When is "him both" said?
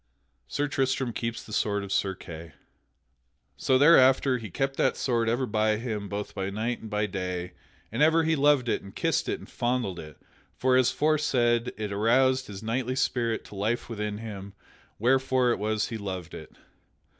5.77-6.33